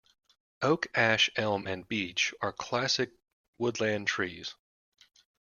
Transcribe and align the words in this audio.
Oak, 0.63 0.87
ash, 0.95 1.29
elm 1.35 1.67
and 1.67 1.87
beech 1.87 2.33
are 2.41 2.51
classic 2.51 3.11
woodland 3.59 4.07
trees. 4.07 4.55